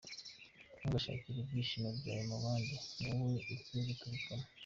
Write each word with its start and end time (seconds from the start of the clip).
Ntugashakire 0.77 1.37
ibyishimo 1.41 1.89
byawe 1.97 2.23
mu 2.29 2.37
bandi, 2.43 2.75
ni 2.99 3.07
wowe 3.15 3.39
bikwiye 3.47 3.81
guturukamo. 3.87 4.45